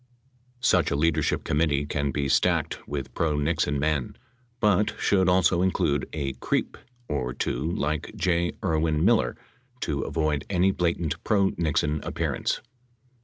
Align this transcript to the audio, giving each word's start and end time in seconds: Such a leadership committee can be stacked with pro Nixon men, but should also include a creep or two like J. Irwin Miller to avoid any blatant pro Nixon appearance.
Such 0.61 0.89
a 0.89 0.95
leadership 0.95 1.43
committee 1.43 1.85
can 1.85 2.09
be 2.09 2.27
stacked 2.27 2.87
with 2.87 3.13
pro 3.13 3.37
Nixon 3.37 3.77
men, 3.77 4.17
but 4.59 4.95
should 4.99 5.29
also 5.29 5.61
include 5.61 6.09
a 6.11 6.33
creep 6.33 6.75
or 7.07 7.35
two 7.35 7.71
like 7.73 8.11
J. 8.15 8.53
Irwin 8.65 9.05
Miller 9.05 9.37
to 9.81 10.01
avoid 10.01 10.43
any 10.49 10.71
blatant 10.71 11.23
pro 11.23 11.51
Nixon 11.55 12.01
appearance. 12.01 12.61